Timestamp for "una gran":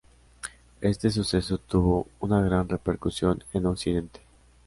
2.21-2.67